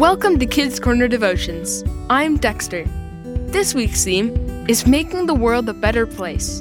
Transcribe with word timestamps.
Welcome 0.00 0.38
to 0.38 0.46
Kids 0.46 0.80
Corner 0.80 1.08
Devotions. 1.08 1.84
I'm 2.08 2.38
Dexter. 2.38 2.86
This 3.22 3.74
week's 3.74 4.02
theme 4.02 4.30
is 4.66 4.86
making 4.86 5.26
the 5.26 5.34
world 5.34 5.68
a 5.68 5.74
better 5.74 6.06
place. 6.06 6.60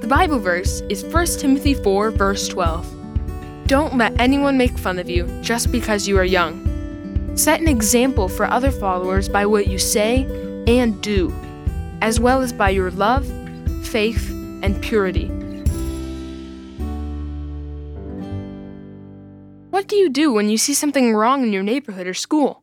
The 0.00 0.06
Bible 0.08 0.38
verse 0.38 0.80
is 0.88 1.04
1 1.04 1.26
Timothy 1.38 1.74
4, 1.74 2.10
verse 2.10 2.48
12. 2.48 3.66
Don't 3.66 3.98
let 3.98 4.18
anyone 4.18 4.56
make 4.56 4.78
fun 4.78 4.98
of 4.98 5.10
you 5.10 5.26
just 5.42 5.70
because 5.70 6.08
you 6.08 6.16
are 6.16 6.24
young. 6.24 7.36
Set 7.36 7.60
an 7.60 7.68
example 7.68 8.30
for 8.30 8.46
other 8.46 8.70
followers 8.70 9.28
by 9.28 9.44
what 9.44 9.66
you 9.66 9.78
say 9.78 10.24
and 10.66 11.02
do, 11.02 11.30
as 12.00 12.18
well 12.18 12.40
as 12.40 12.50
by 12.50 12.70
your 12.70 12.90
love, 12.92 13.26
faith, 13.84 14.30
and 14.62 14.80
purity. 14.80 15.26
What 19.68 19.86
do 19.86 19.96
you 19.96 20.08
do 20.08 20.32
when 20.32 20.48
you 20.48 20.56
see 20.56 20.72
something 20.72 21.14
wrong 21.14 21.42
in 21.42 21.52
your 21.52 21.62
neighborhood 21.62 22.06
or 22.06 22.14
school? 22.14 22.62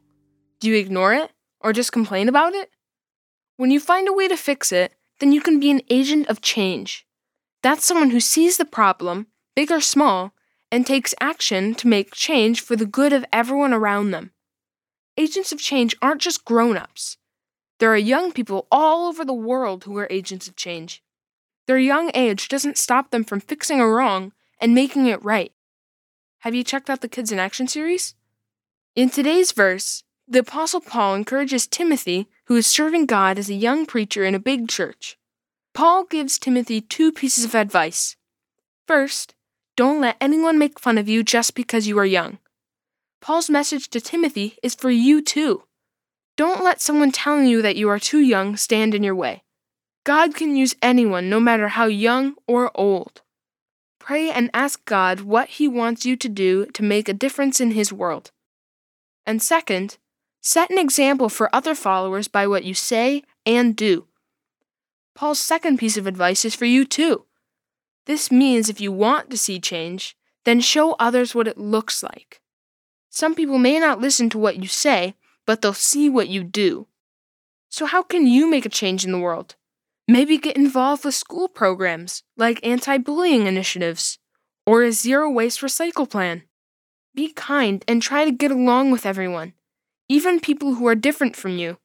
Do 0.60 0.70
you 0.70 0.76
ignore 0.76 1.14
it 1.14 1.32
or 1.60 1.74
just 1.74 1.92
complain 1.92 2.28
about 2.28 2.54
it? 2.54 2.72
When 3.58 3.72
you 3.72 3.80
find 3.80 4.08
a 4.08 4.14
way 4.14 4.28
to 4.28 4.38
fix 4.38 4.72
it, 4.72 4.94
then 5.20 5.32
you 5.32 5.42
can 5.42 5.60
be 5.60 5.72
an 5.72 5.82
agent 5.90 6.28
of 6.28 6.42
change. 6.42 7.06
That's 7.64 7.86
someone 7.86 8.12
who 8.12 8.20
sees 8.20 8.58
the 8.58 8.66
problem, 8.66 9.28
big 9.56 9.72
or 9.72 9.82
small, 9.82 10.34
and 10.72 10.86
takes 10.86 11.16
action 11.20 11.74
to 11.76 11.88
make 11.88 12.14
change 12.14 12.62
for 12.62 12.76
the 12.76 12.86
good 12.86 13.14
of 13.14 13.26
everyone 13.32 13.74
around 13.74 14.12
them. 14.12 14.32
Agents 15.18 15.52
of 15.52 15.60
change 15.60 15.96
aren't 16.02 16.22
just 16.22 16.46
grown 16.46 16.78
ups. 16.78 17.18
There 17.80 17.92
are 17.92 17.98
young 17.98 18.32
people 18.32 18.68
all 18.72 19.08
over 19.08 19.24
the 19.24 19.34
world 19.34 19.84
who 19.84 19.98
are 19.98 20.08
agents 20.10 20.48
of 20.48 20.56
change. 20.56 21.04
Their 21.68 21.78
young 21.78 22.12
age 22.14 22.48
doesn't 22.48 22.78
stop 22.78 23.12
them 23.12 23.24
from 23.24 23.40
fixing 23.40 23.80
a 23.80 23.88
wrong 23.88 24.34
and 24.60 24.74
making 24.74 25.08
it 25.08 25.24
right. 25.24 25.52
Have 26.40 26.56
you 26.56 26.64
checked 26.64 26.90
out 26.90 27.02
the 27.02 27.10
Kids 27.10 27.32
in 27.32 27.40
Action 27.40 27.68
series? 27.68 28.16
In 28.96 29.10
today's 29.10 29.52
verse, 29.52 30.04
the 30.28 30.40
Apostle 30.40 30.82
Paul 30.82 31.16
encourages 31.16 31.68
Timothy, 31.68 32.28
who 32.48 32.56
is 32.58 32.68
serving 32.68 33.06
God 33.06 33.40
as 33.40 33.50
a 33.50 33.54
young 33.54 33.86
preacher 33.86 34.26
in 34.26 34.36
a 34.36 34.40
big 34.40 34.68
church. 34.68 35.18
Paul 35.74 36.04
gives 36.04 36.38
Timothy 36.38 36.82
two 36.82 37.12
pieces 37.14 37.46
of 37.46 37.56
advice. 37.56 38.18
First, 38.88 39.36
don't 39.78 40.02
let 40.02 40.18
anyone 40.20 40.58
make 40.58 40.80
fun 40.80 40.98
of 40.98 41.08
you 41.08 41.24
just 41.24 41.56
because 41.56 41.88
you 41.88 41.98
are 41.98 42.06
young. 42.06 42.40
Paul's 43.22 43.50
message 43.50 43.90
to 43.90 44.02
Timothy 44.02 44.58
is 44.62 44.76
for 44.76 44.90
you 44.90 45.22
too. 45.22 45.64
Don't 46.36 46.64
let 46.64 46.82
someone 46.82 47.12
telling 47.12 47.48
you 47.48 47.62
that 47.62 47.78
you 47.78 47.90
are 47.90 48.00
too 48.00 48.20
young 48.20 48.58
stand 48.58 48.94
in 48.94 49.04
your 49.04 49.16
way. 49.16 49.44
God 50.04 50.36
can 50.36 50.56
use 50.56 50.76
anyone, 50.82 51.30
no 51.30 51.40
matter 51.40 51.70
how 51.70 51.86
young 51.86 52.36
or 52.48 52.72
old. 52.76 53.22
Pray 54.00 54.30
and 54.30 54.50
ask 54.54 54.84
God 54.86 55.22
what 55.22 55.50
He 55.50 55.68
wants 55.68 56.06
you 56.06 56.16
to 56.18 56.30
do 56.30 56.66
to 56.68 56.84
make 56.84 57.08
a 57.08 57.14
difference 57.14 57.60
in 57.60 57.72
His 57.72 57.94
world. 57.94 58.32
And 59.26 59.42
second, 59.42 59.98
set 60.48 60.70
an 60.70 60.78
example 60.78 61.28
for 61.28 61.54
other 61.54 61.76
followers 61.76 62.30
by 62.30 62.48
what 62.48 62.64
you 62.64 62.74
say 62.74 63.22
and 63.46 63.76
do. 63.76 64.08
Paul's 65.14 65.40
second 65.40 65.78
piece 65.78 65.98
of 65.98 66.08
advice 66.08 66.46
is 66.46 66.56
for 66.56 66.64
you 66.64 66.86
too. 66.86 67.26
This 68.06 68.32
means 68.32 68.70
if 68.70 68.80
you 68.80 68.94
want 68.94 69.30
to 69.30 69.38
see 69.38 69.60
change, 69.60 70.16
then 70.46 70.62
show 70.62 70.94
others 70.94 71.36
what 71.36 71.50
it 71.50 71.58
looks 71.58 72.02
like. 72.02 72.40
Some 73.10 73.36
people 73.36 73.58
may 73.58 73.78
not 73.78 74.00
listen 74.00 74.30
to 74.30 74.38
what 74.38 74.56
you 74.56 74.70
say, 74.70 75.16
but 75.46 75.62
they'll 75.62 75.74
see 75.74 76.08
what 76.08 76.30
you 76.30 76.46
do. 76.46 76.88
So, 77.68 77.86
how 77.86 78.02
can 78.02 78.26
you 78.26 78.50
make 78.50 78.66
a 78.66 78.70
change 78.70 79.04
in 79.04 79.12
the 79.12 79.20
world? 79.20 79.56
Maybe 80.08 80.38
get 80.38 80.56
involved 80.56 81.04
with 81.04 81.16
school 81.16 81.50
programs 81.50 82.24
like 82.38 82.66
anti 82.66 82.98
bullying 83.00 83.48
initiatives 83.48 84.18
or 84.66 84.84
a 84.84 84.94
zero 84.94 85.30
waste 85.30 85.60
recycle 85.60 86.10
plan. 86.10 86.44
Be 87.14 87.34
kind 87.34 87.84
and 87.86 88.02
try 88.02 88.24
to 88.24 88.32
get 88.32 88.52
along 88.52 88.92
with 88.92 89.06
everyone, 89.06 89.52
even 90.10 90.40
people 90.40 90.76
who 90.76 90.88
are 90.88 90.96
different 90.96 91.36
from 91.36 91.58
you. 91.58 91.78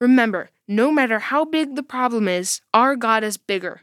Remember, 0.00 0.50
no 0.66 0.92
matter 0.92 1.18
how 1.18 1.44
big 1.44 1.76
the 1.76 1.82
problem 1.82 2.28
is, 2.28 2.60
our 2.74 2.94
God 2.94 3.24
is 3.24 3.36
bigger. 3.36 3.82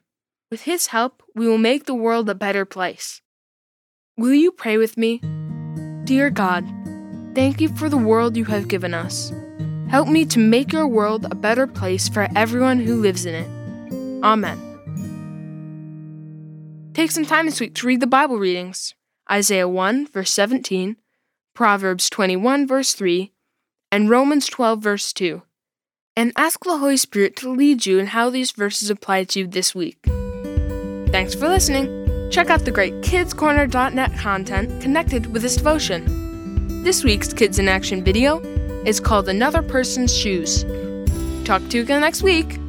With 0.52 0.62
His 0.62 0.88
help, 0.88 1.24
we 1.34 1.48
will 1.48 1.58
make 1.58 1.86
the 1.86 1.96
world 1.96 2.30
a 2.30 2.36
better 2.36 2.64
place. 2.64 3.22
Will 4.18 4.34
you 4.34 4.52
pray 4.52 4.78
with 4.78 4.98
me? 4.98 5.20
Dear 6.04 6.30
God, 6.30 6.64
thank 7.34 7.60
you 7.60 7.70
for 7.70 7.90
the 7.90 7.98
world 7.98 8.38
you 8.38 8.46
have 8.46 8.68
given 8.68 8.94
us. 8.94 9.34
Help 9.90 10.08
me 10.08 10.26
to 10.26 10.40
make 10.40 10.72
your 10.72 10.88
world 10.88 11.26
a 11.30 11.36
better 11.36 11.66
place 11.66 12.08
for 12.08 12.28
everyone 12.36 12.80
who 12.80 13.02
lives 13.02 13.26
in 13.26 13.34
it. 13.34 14.24
Amen. 14.24 14.62
Take 16.94 17.12
some 17.12 17.26
time 17.26 17.46
this 17.46 17.60
week 17.60 17.74
to 17.76 17.88
read 17.88 18.00
the 18.00 18.08
Bible 18.08 18.38
readings 18.38 18.94
Isaiah 19.30 19.68
1, 19.68 20.08
verse 20.08 20.32
17, 20.32 20.98
Proverbs 21.56 22.10
21, 22.10 22.68
verse 22.68 22.94
3, 22.94 23.32
and 23.96 24.10
Romans 24.10 24.48
12, 24.48 24.82
verse 24.82 25.14
2. 25.14 25.42
And 26.18 26.34
ask 26.36 26.62
the 26.66 26.80
Holy 26.80 26.98
Spirit 26.98 27.38
to 27.38 27.50
lead 27.50 27.86
you 27.86 27.98
in 27.98 28.08
how 28.08 28.30
these 28.30 28.52
verses 28.52 28.90
apply 28.90 29.24
to 29.24 29.40
you 29.40 29.48
this 29.48 29.74
week. 29.74 30.00
Thanks 31.14 31.34
for 31.34 31.48
listening. 31.48 32.30
Check 32.30 32.50
out 32.50 32.66
the 32.66 32.72
great 32.72 32.96
kidscorner.net 32.96 34.18
content 34.18 34.82
connected 34.82 35.32
with 35.32 35.44
this 35.44 35.56
devotion. 35.56 36.84
This 36.84 37.06
week's 37.06 37.34
Kids 37.34 37.58
in 37.58 37.70
Action 37.70 38.04
video 38.04 38.42
is 38.84 39.00
called 39.00 39.30
Another 39.30 39.62
Person's 39.62 40.14
Shoes. 40.14 40.66
Talk 41.46 41.66
to 41.70 41.78
you 41.78 41.84
again 41.84 42.02
next 42.02 42.22
week. 42.22 42.60